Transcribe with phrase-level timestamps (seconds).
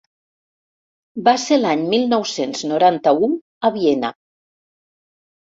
[1.27, 3.31] Va ser l'any mil nou-cents noranta-u,
[3.71, 4.13] a Viena.